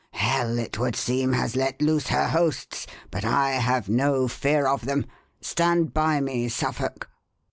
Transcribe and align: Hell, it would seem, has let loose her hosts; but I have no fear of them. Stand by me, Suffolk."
Hell, 0.13 0.57
it 0.57 0.79
would 0.79 0.95
seem, 0.95 1.33
has 1.33 1.55
let 1.55 1.79
loose 1.79 2.07
her 2.07 2.29
hosts; 2.29 2.87
but 3.11 3.23
I 3.23 3.51
have 3.51 3.87
no 3.87 4.27
fear 4.27 4.65
of 4.65 4.87
them. 4.87 5.05
Stand 5.41 5.93
by 5.93 6.19
me, 6.19 6.49
Suffolk." 6.49 7.07